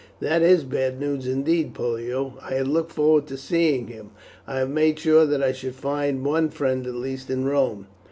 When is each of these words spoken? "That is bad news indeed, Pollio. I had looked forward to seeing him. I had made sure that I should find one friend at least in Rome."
"That 0.19 0.41
is 0.41 0.63
bad 0.63 0.99
news 0.99 1.27
indeed, 1.27 1.75
Pollio. 1.75 2.35
I 2.41 2.55
had 2.55 2.67
looked 2.67 2.91
forward 2.91 3.27
to 3.27 3.37
seeing 3.37 3.85
him. 3.85 4.09
I 4.47 4.57
had 4.57 4.71
made 4.71 4.97
sure 4.97 5.27
that 5.27 5.43
I 5.43 5.51
should 5.51 5.75
find 5.75 6.25
one 6.25 6.49
friend 6.49 6.87
at 6.87 6.95
least 6.95 7.29
in 7.29 7.45
Rome." 7.45 7.85